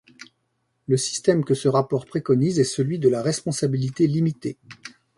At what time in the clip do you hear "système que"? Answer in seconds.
0.97-1.53